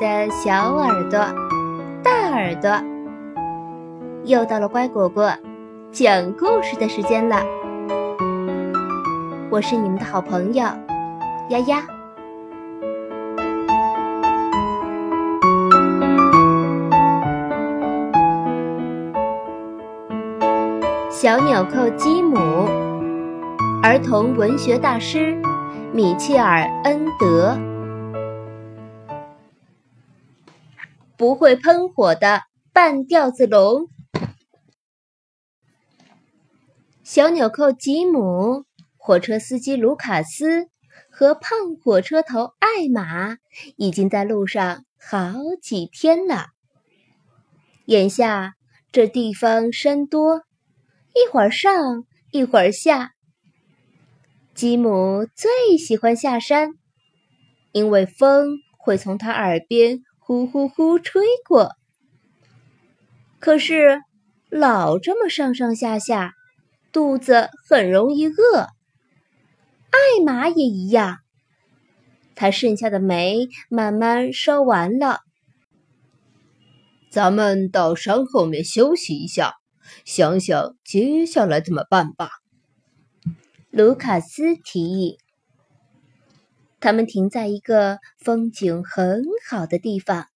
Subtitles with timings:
[0.00, 1.18] 的小耳朵、
[2.02, 2.70] 大耳朵，
[4.24, 5.32] 又到了乖果果
[5.92, 7.36] 讲故事的时间了。
[9.50, 10.64] 我是你们的好朋友
[11.50, 11.82] 丫丫。
[21.10, 22.36] 小纽扣基姆，
[23.82, 25.40] 儿童文学大师
[25.92, 27.56] 米切尔·恩德。
[31.24, 33.88] 不会喷火的半吊子龙。
[37.02, 38.66] 小纽扣吉姆、
[38.98, 40.68] 火车司机卢卡斯
[41.10, 43.38] 和胖火车头艾玛
[43.76, 45.32] 已经在路上好
[45.62, 46.48] 几天了。
[47.86, 48.52] 眼下
[48.92, 50.42] 这地方山多。
[51.14, 53.12] 一会儿上，一会儿下。
[54.54, 56.74] 吉姆最喜欢下山，
[57.72, 61.72] 因为风会从他耳边呼呼呼吹过。
[63.38, 64.00] 可是
[64.48, 66.32] 老这么上上下下，
[66.92, 68.68] 肚子很容易饿。
[69.90, 71.18] 艾玛也一样，
[72.34, 75.20] 他剩下的煤慢慢烧完了。
[77.10, 79.54] 咱们到山后面休息一下。
[80.06, 82.30] 想想接下来怎么办吧，
[83.70, 85.18] 卢卡斯提议。
[86.84, 90.28] 他们停在一个风景很好的地方，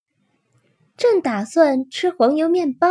[0.96, 2.88] 正打算吃黄油面包。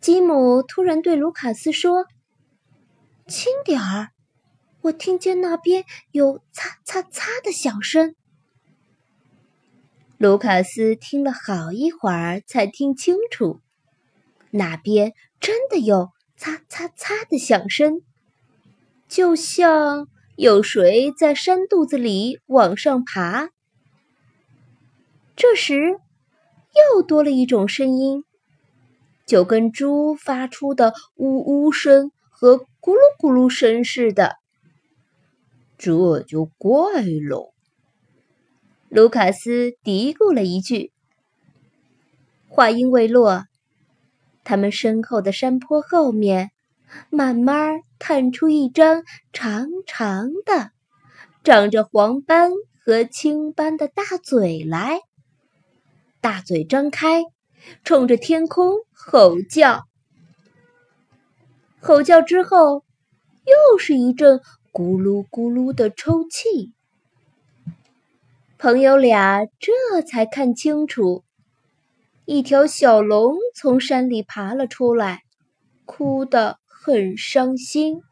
[0.00, 2.06] 吉姆突然对卢卡斯说
[3.28, 4.08] ：“轻点儿，
[4.80, 8.16] 我听见那边有擦擦擦的响声。”
[10.18, 13.60] 卢卡斯听了好一会儿，才听清楚。
[14.50, 18.02] 那边真的有擦擦擦的响声，
[19.06, 20.08] 就像
[20.42, 23.50] 有谁在山肚子里往上爬。
[25.36, 26.00] 这时，
[26.96, 28.24] 又多了一种声音，
[29.24, 34.34] 就跟猪发出的呜呜声和咕噜咕噜声似的。
[35.78, 37.52] 这就怪喽，
[38.88, 40.90] 卢卡斯嘀咕了一句。
[42.48, 43.44] 话音未落。
[44.42, 46.50] 他们身后的山坡后面，
[47.10, 50.70] 慢慢探出一张长长的、
[51.44, 52.52] 长着黄斑
[52.84, 55.00] 和青斑的大嘴来。
[56.20, 57.24] 大嘴张开，
[57.84, 59.84] 冲着天空吼叫。
[61.80, 62.84] 吼叫之后，
[63.44, 64.40] 又是一阵
[64.72, 66.72] 咕噜咕噜的抽泣。
[68.56, 71.24] 朋友俩这才看清楚。
[72.24, 75.22] 一条小龙从山里爬了出来，
[75.84, 78.02] 哭的很伤心。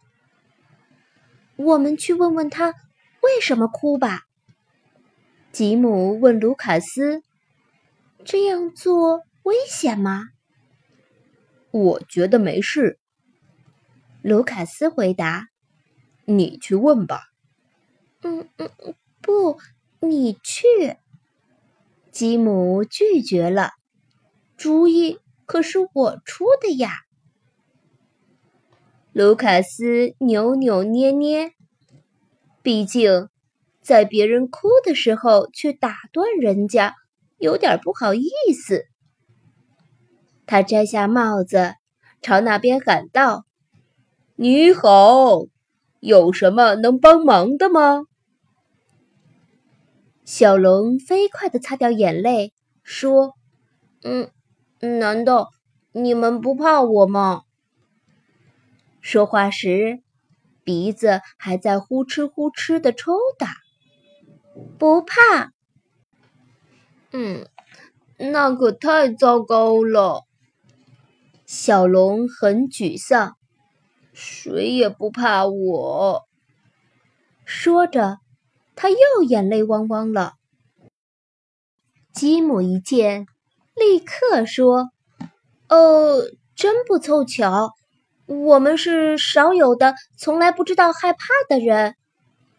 [1.56, 2.68] 我们去问问他
[3.20, 4.20] 为什么哭吧。
[5.50, 7.24] 吉姆问卢卡斯
[8.24, 10.28] ：“这样做危险吗？”
[11.72, 13.00] 我觉得没事。
[14.22, 15.48] 卢卡斯回答
[16.24, 17.24] ：“你去问吧。
[18.22, 18.70] ”“嗯嗯，
[19.20, 19.58] 不，
[19.98, 20.96] 你去。”
[22.12, 23.72] 吉姆拒绝了。
[24.56, 26.92] 主意可是我出的呀！
[29.12, 31.52] 卢卡斯扭扭捏捏，
[32.62, 33.28] 毕竟
[33.80, 36.94] 在别人哭的时候去打断人家，
[37.38, 38.84] 有点不好意思。
[40.46, 41.74] 他摘下帽子，
[42.22, 43.44] 朝那边喊道
[44.36, 45.46] ：“你好，
[46.00, 48.04] 有什么能帮忙的吗？”
[50.24, 53.34] 小龙飞快的擦掉眼泪，说
[54.02, 54.30] ：“嗯。”
[54.82, 55.50] 难道
[55.92, 57.42] 你们不怕我吗？
[59.00, 60.02] 说话时，
[60.64, 63.48] 鼻子还在呼哧呼哧的抽打。
[64.78, 65.52] 不怕。
[67.12, 67.46] 嗯，
[68.18, 70.24] 那可太糟糕了。
[71.46, 73.36] 小龙很沮丧，
[74.12, 76.22] 谁也不怕我。
[77.44, 78.18] 说着，
[78.76, 80.34] 他又眼泪汪汪了。
[82.12, 83.26] 吉姆一见。
[83.74, 84.90] 立刻说
[85.70, 86.20] ：“哦，
[86.54, 87.70] 真不凑巧，
[88.30, 91.18] 我们是少有的从来不知道害怕
[91.48, 91.96] 的人。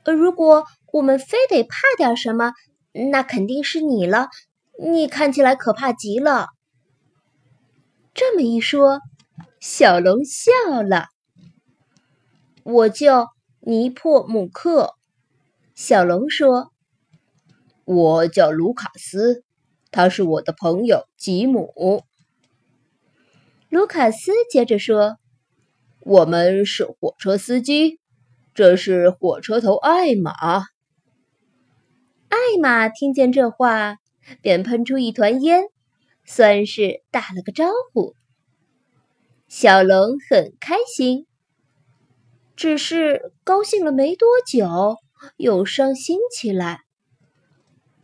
[0.03, 2.51] 如果我们非得怕点什么，
[3.09, 4.27] 那肯定是你了。
[4.77, 6.49] 你看起来可怕极了。”
[8.13, 8.99] 这么一说，
[9.61, 11.07] 小龙笑了。
[12.63, 13.29] 我叫
[13.61, 14.95] 尼破姆克。
[15.73, 16.73] 小龙说
[17.85, 19.45] ：“我叫卢卡斯。”
[19.89, 22.03] 他是我的朋友吉姆。
[23.69, 25.17] 卢卡斯接着说
[26.03, 27.99] ：“我们是火车司机，
[28.53, 30.31] 这是火车头艾玛。”
[32.27, 33.97] 艾玛听见这话，
[34.41, 35.65] 便喷出一团烟，
[36.25, 38.15] 算是打了个招呼。
[39.47, 41.27] 小龙很开心，
[42.55, 44.95] 只是高兴了没多久，
[45.37, 46.81] 又伤心起来。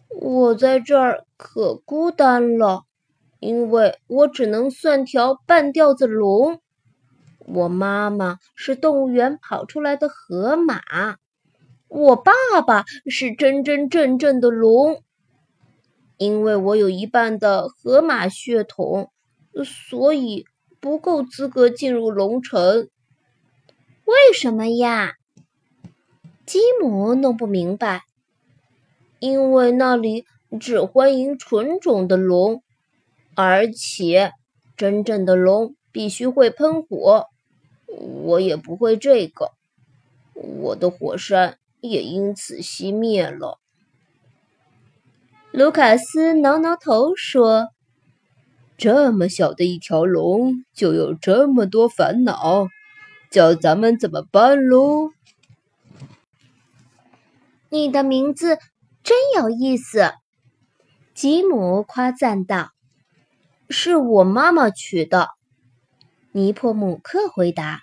[0.10, 2.84] 我在这儿可孤单了，
[3.40, 6.62] 因为我只能算条半吊子龙。
[7.48, 11.16] 我妈妈是动物园跑出来的河马，
[11.88, 12.34] 我爸
[12.66, 15.02] 爸是真真正正的龙。
[16.18, 19.12] 因为我有一半的河马血统，
[19.64, 20.46] 所以
[20.82, 22.90] 不够资格进入龙城。
[24.04, 25.14] 为什么呀？
[26.46, 28.04] 吉姆弄不明白。
[29.20, 30.26] 因为那里
[30.60, 32.62] 只欢迎纯种的龙，
[33.36, 34.34] 而且
[34.76, 37.28] 真正的龙必须会喷火。
[37.88, 39.52] 我也不会这个，
[40.34, 43.60] 我的火山也因此熄灭了。
[45.52, 47.70] 卢卡斯挠挠头说
[48.78, 52.68] ：“这么小的一条龙，就有这么多烦恼，
[53.32, 55.12] 叫咱们怎么办喽？”
[57.70, 58.60] 你的名字。
[59.04, 60.12] 真有意思，
[61.14, 62.72] 吉姆夸赞道
[63.70, 65.30] ：“是我妈妈取的。”
[66.38, 67.82] 尼破姆克回答：“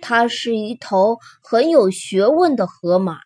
[0.00, 3.18] 它是一头很有学问的河马。”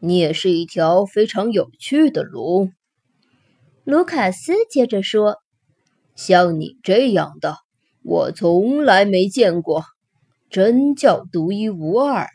[0.00, 2.72] 你也是一条非常有趣的龙，
[3.84, 5.36] 卢卡斯接着说
[6.16, 7.58] ：“像你这样的，
[8.02, 9.84] 我从来没见过，
[10.48, 12.30] 真叫独一无二。”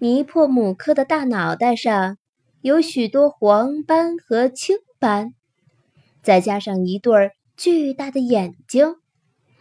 [0.00, 2.16] 尼破姆克的大脑袋上
[2.62, 5.34] 有许多黄斑和青斑，
[6.22, 8.96] 再加上一对巨大的眼睛，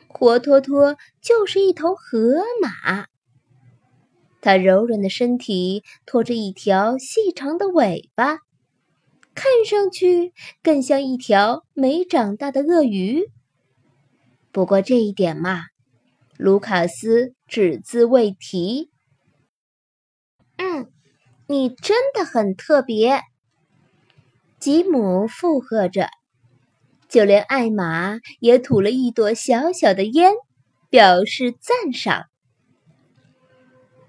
[0.07, 3.07] 活脱脱就是一头河马。
[4.41, 8.39] 它柔软的身体拖着一条细长的尾巴，
[9.33, 13.31] 看上去更像一条没长大的鳄鱼。
[14.51, 15.61] 不过这一点嘛，
[16.37, 18.89] 卢卡斯只字未提。
[20.57, 20.91] 嗯，
[21.47, 23.21] 你真的很特别，
[24.59, 26.09] 吉姆附和着，
[27.13, 30.33] 就连艾玛也吐了一朵小小的烟，
[30.89, 32.25] 表示赞赏。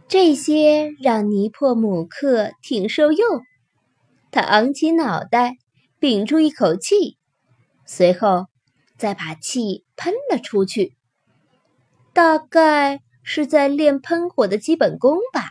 [0.09, 3.43] 这些让尼破姆克挺受用，
[4.31, 5.59] 他昂起脑袋，
[5.99, 7.19] 屏住一口气，
[7.85, 8.47] 随后
[8.97, 10.97] 再把气喷了出去，
[12.15, 15.51] 大概是在练喷火的基本功吧。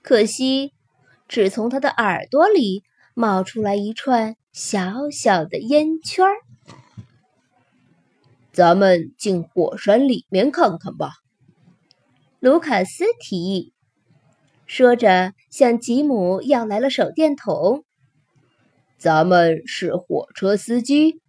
[0.00, 0.72] 可惜，
[1.28, 6.32] 只从他的耳朵里冒出来一串小小的烟圈儿。
[8.54, 11.10] 咱们进火山里面看看吧，
[12.40, 13.74] 卢卡斯提议，
[14.64, 17.84] 说着向吉姆要来了手电筒。
[18.96, 21.20] 咱们是火车司机，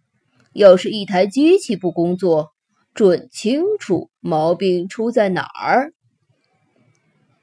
[0.54, 2.54] 要是一台机器不工作，
[2.94, 5.92] 准清楚毛病出在哪儿。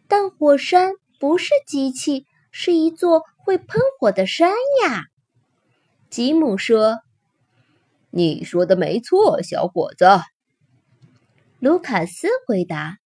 [0.07, 0.93] 但火山。
[1.17, 4.49] 不是机器，是一座会喷火的山
[4.83, 5.03] 呀。
[6.15, 6.99] 吉姆说
[8.09, 10.05] ：“你说的没错，小伙子。”
[11.59, 12.99] 卢卡斯回答。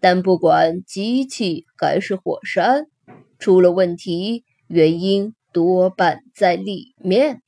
[0.00, 2.88] 但不管机器还是火山，
[3.38, 7.40] 出了问题，原因多半在里面。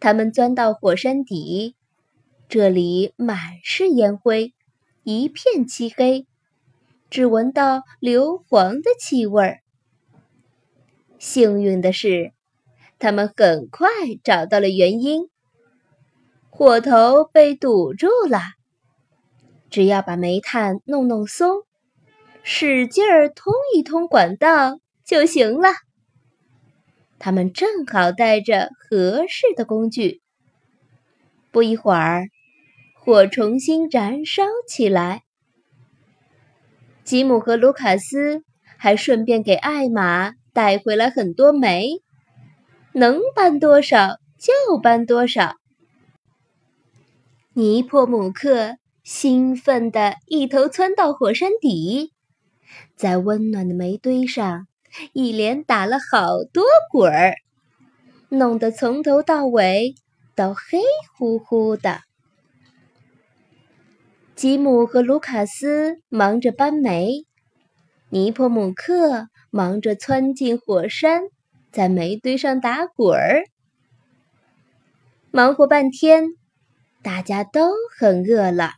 [0.00, 1.76] 他们钻到火山底，
[2.48, 4.54] 这里满是烟灰，
[5.02, 6.26] 一片漆黑。
[7.10, 9.60] 只闻到硫磺的气味儿。
[11.18, 12.32] 幸运的是，
[13.00, 13.88] 他们很快
[14.22, 15.22] 找到了原因。
[16.50, 18.38] 火头被堵住了，
[19.70, 21.62] 只要把煤炭弄弄松，
[22.42, 25.70] 使劲儿通一通管道就行了。
[27.18, 30.20] 他们正好带着合适的工具。
[31.50, 32.28] 不一会儿，
[32.94, 35.22] 火重新燃烧起来。
[37.02, 38.42] 吉姆和卢卡斯
[38.76, 42.02] 还顺便给艾玛带回来很多煤，
[42.92, 45.56] 能搬多少就搬多少。
[47.52, 52.12] 尼破姆克兴奋地一头窜到火山底，
[52.96, 54.66] 在温暖的煤堆上
[55.12, 57.34] 一连打了好多滚儿，
[58.28, 59.94] 弄得从头到尾
[60.34, 60.80] 都黑
[61.16, 62.00] 乎乎的。
[64.36, 67.26] 吉姆和卢卡斯忙着搬煤，
[68.08, 71.22] 尼破姆克忙着窜进火山，
[71.70, 73.44] 在煤堆上打滚儿。
[75.30, 76.30] 忙活半天，
[77.02, 78.72] 大家都很饿了。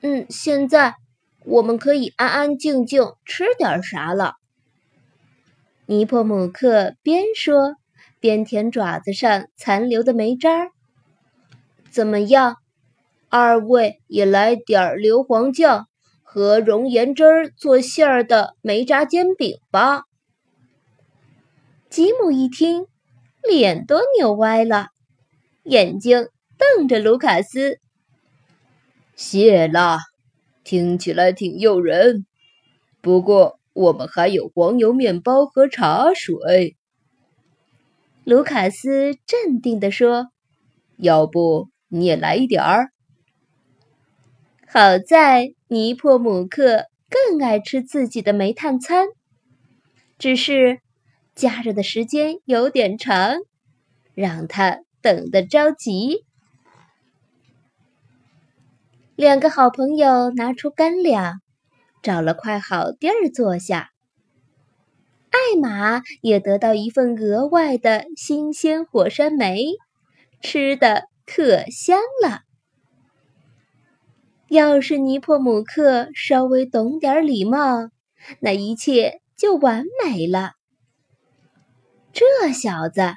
[0.00, 0.94] 嗯，现在
[1.44, 4.34] 我们可以安安静静吃点啥了。
[5.86, 7.76] 尼破姆克边说
[8.18, 10.70] 边舔爪子上残留的煤渣儿。
[11.90, 12.56] 怎么样？
[13.28, 15.86] 二位也来点硫磺酱
[16.22, 20.02] 和熔岩汁儿做馅儿的煤渣煎饼吧。
[21.90, 22.86] 吉姆一听，
[23.42, 24.90] 脸都扭歪了，
[25.64, 27.80] 眼睛瞪着卢卡斯。
[29.16, 29.98] 谢啦，
[30.62, 32.26] 听起来挺诱人。
[33.00, 36.76] 不过我们还有黄油面包和茶水。
[38.22, 40.28] 卢卡斯镇定地说
[40.96, 42.92] ：“要不你也来一点儿？”
[44.64, 49.08] 好在尼破姆克更爱吃自己的煤炭餐，
[50.16, 50.78] 只是。
[51.40, 53.38] 加热的时间有点长，
[54.12, 56.26] 让他等得着急。
[59.16, 61.40] 两个好朋友拿出干粮，
[62.02, 63.88] 找了块好地儿坐下。
[65.30, 69.64] 艾玛也得到一份额外的新鲜火山梅，
[70.42, 72.42] 吃的可香了。
[74.48, 77.88] 要是尼破姆克稍微懂点礼貌，
[78.40, 80.59] 那一切就完美了。
[82.12, 83.14] 这小子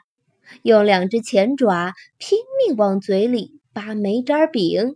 [0.61, 4.95] 用两只前爪拼命往嘴里扒煤渣饼，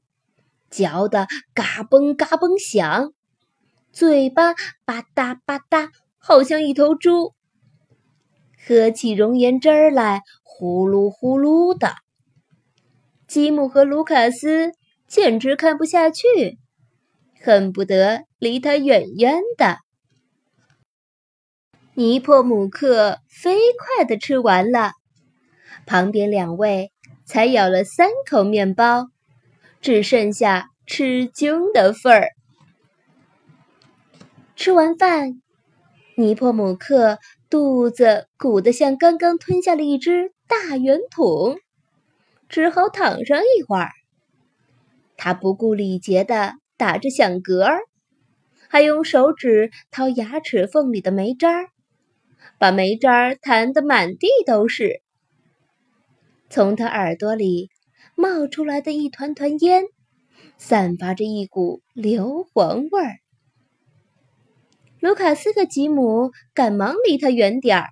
[0.70, 3.14] 嚼得嘎嘣嘎嘣响，
[3.92, 4.54] 嘴巴
[4.86, 7.34] 吧嗒吧嗒，好像一头猪。
[8.68, 11.96] 喝起熔岩汁儿来，呼噜呼噜的。
[13.28, 14.74] 吉姆和卢卡斯
[15.08, 16.60] 简直看不下去，
[17.42, 19.80] 恨不得离他远远的。
[22.00, 24.92] 尼破姆克飞快地吃完了，
[25.88, 26.92] 旁边两位
[27.26, 29.08] 才咬了三口面包，
[29.82, 32.28] 只剩下吃惊的份儿。
[34.56, 35.42] 吃完饭，
[36.16, 37.18] 尼破姆克
[37.50, 41.58] 肚子鼓得像刚刚吞下了一只大圆筒，
[42.48, 43.90] 只好躺上一会儿。
[45.18, 47.80] 他不顾礼节地打着响嗝儿，
[48.70, 51.70] 还用手指掏牙齿缝里的煤渣儿。
[52.58, 55.02] 把煤渣弹得满地都是，
[56.50, 57.70] 从他耳朵里
[58.16, 59.86] 冒出来的一团团烟，
[60.58, 63.18] 散发着一股硫磺味儿。
[65.00, 67.90] 卢卡斯和吉姆赶忙离他远点儿。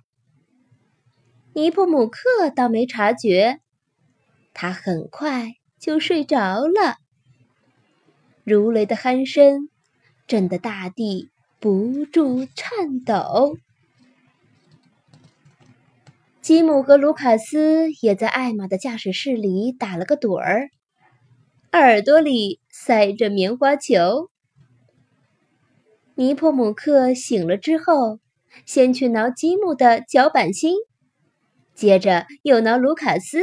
[1.54, 3.60] 尼普姆克倒没察觉，
[4.52, 6.96] 他很快就睡着了。
[8.42, 9.68] 如雷的鼾声
[10.26, 13.56] 震得大地不住颤抖。
[16.46, 20.68] 吉姆和卢卡斯也在艾玛的驾驶室里打了个盹儿，
[21.72, 24.30] 耳朵里塞着棉花球。
[26.14, 28.20] 尼破姆克醒了之后，
[28.64, 30.76] 先去挠吉姆的脚板心，
[31.74, 33.40] 接着又挠卢卡斯，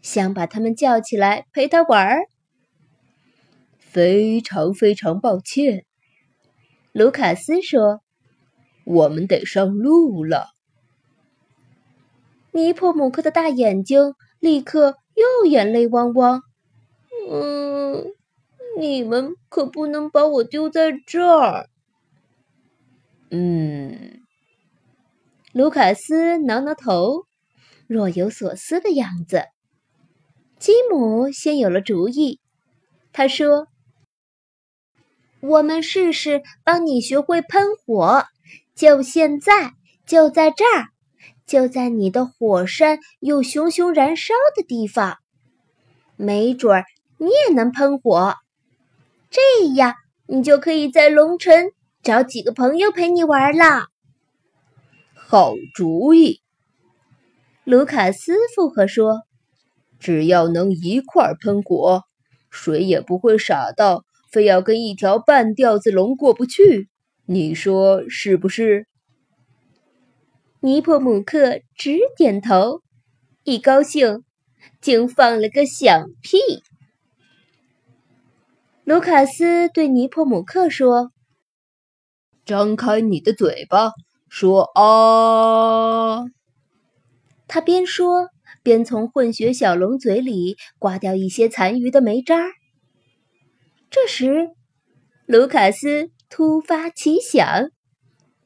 [0.00, 2.20] 想把他们叫起来陪他玩儿。
[3.76, 5.84] 非常非常抱歉，
[6.92, 8.00] 卢卡斯说
[8.86, 10.46] ：“我们得上路了。”
[12.56, 16.40] 尼破姆克的大眼睛立刻又眼泪汪汪。
[17.30, 18.06] 嗯，
[18.78, 21.68] 你们可不能把我丢在这儿。
[23.30, 24.22] 嗯，
[25.52, 27.26] 卢卡斯挠挠头，
[27.86, 29.42] 若有所思的样子。
[30.58, 32.40] 吉姆先有了主意，
[33.12, 33.66] 他说
[35.40, 38.24] ：“我们试试帮你学会喷火，
[38.74, 39.72] 就现在，
[40.06, 40.88] 就在这儿。”
[41.46, 45.18] 就在你的火山又熊熊燃烧的地方，
[46.16, 46.84] 没准儿
[47.18, 48.34] 你也能喷火。
[49.30, 49.94] 这样，
[50.26, 51.70] 你就可以在龙城
[52.02, 53.86] 找几个朋友陪你玩了。
[55.14, 56.40] 好主意，
[57.64, 59.22] 卢卡斯附和说
[60.00, 62.02] ：“只要能一块儿喷火，
[62.50, 66.88] 谁也不会傻到非要跟一条半吊子龙过不去。
[67.26, 68.88] 你说是不是？”
[70.66, 72.82] 尼破姆克直点头，
[73.44, 74.24] 一高兴，
[74.80, 76.38] 竟放了个响屁。
[78.82, 81.12] 卢卡斯对尼破姆克说
[82.44, 83.92] ：“张开你的嘴巴，
[84.28, 86.24] 说啊！”
[87.46, 88.30] 他边说
[88.64, 92.44] 边从混血小龙嘴里刮掉一些残余的煤渣。
[93.88, 94.50] 这时，
[95.26, 97.70] 卢卡斯突发奇想，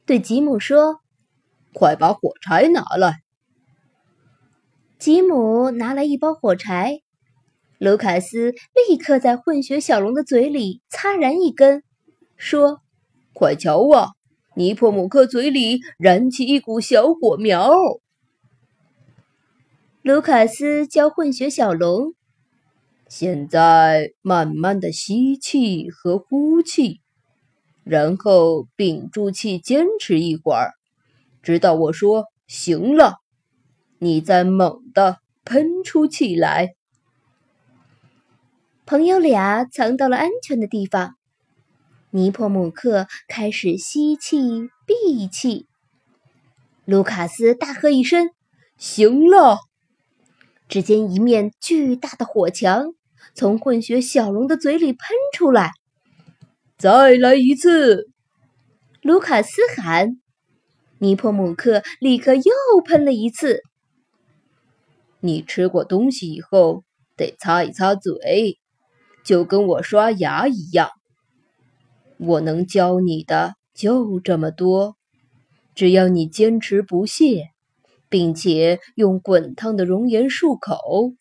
[0.05, 1.00] 对吉姆说。
[1.73, 3.21] 快把火柴拿来！
[4.99, 7.01] 吉姆拿来一包火柴，
[7.79, 8.53] 卢卡斯
[8.87, 11.83] 立刻在混血小龙的嘴里擦燃一根，
[12.37, 12.81] 说
[13.33, 14.09] ：“快瞧啊，
[14.55, 17.71] 尼破姆克嘴里燃起一股小火苗。
[20.03, 22.13] 卢卡斯教混血小龙
[23.09, 27.01] ：“现在慢慢的吸气和呼气，
[27.83, 30.73] 然后屏住气，坚持一会儿，
[31.41, 33.15] 直到我说‘行了’，
[33.99, 36.75] 你再猛地喷出气来。”
[38.85, 41.15] 朋友俩藏到了安全的地方。
[42.13, 45.65] 尼破姆克开始吸气、闭气。
[46.83, 48.31] 卢卡斯大喝一声
[48.77, 49.59] ：“行了！”
[50.67, 52.87] 只见一面巨大的火墙
[53.33, 54.99] 从混血小龙的嘴里喷
[55.33, 55.71] 出来。
[56.77, 58.09] 再来一次！
[59.01, 60.20] 卢卡斯喊。
[61.01, 62.43] 尼破姆克立刻又
[62.85, 63.63] 喷了一次。
[65.19, 66.83] 你吃过东西以后
[67.17, 68.59] 得擦一擦嘴。
[69.23, 70.89] 就跟我刷牙一样，
[72.17, 74.95] 我能教你的就这么多。
[75.75, 77.49] 只要你坚持不懈，
[78.09, 81.13] 并且用滚烫的熔岩漱口，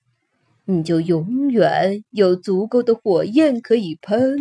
[0.65, 4.39] 你就永远有足够的火焰可以喷。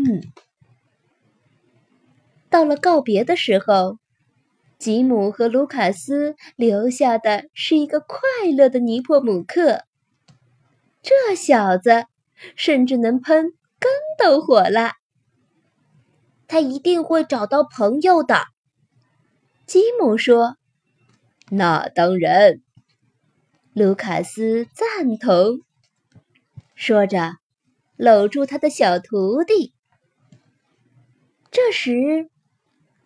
[2.49, 3.97] 到了告别的时候，
[4.79, 8.17] 吉姆和卢卡斯留下的是一个快
[8.51, 9.83] 乐的尼破姆克。
[11.03, 12.05] 这小子。
[12.55, 14.93] 甚至能喷跟斗火了，
[16.47, 18.45] 他一定会找到朋友的。
[19.65, 20.55] 吉姆说
[21.51, 22.61] ：“那当然。”
[23.75, 25.59] 卢卡斯赞同，
[26.75, 27.33] 说着
[27.97, 29.73] 搂住他的小徒弟。
[31.51, 32.29] 这时，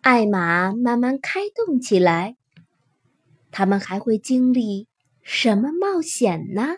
[0.04, 2.36] 艾玛慢慢开动起来。
[3.50, 4.86] 他们还会经历
[5.22, 6.76] 什么冒险呢？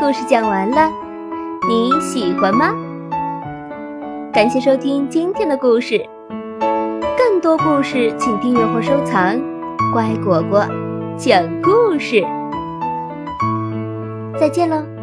[0.00, 0.90] 故事讲完了，
[1.68, 2.74] 你喜欢吗？
[4.32, 6.04] 感谢收听今天的故事，
[7.46, 9.40] 多故事请订阅或收藏。
[9.92, 10.66] 乖果果
[11.16, 12.20] 讲故事，
[14.36, 14.95] 再见喽。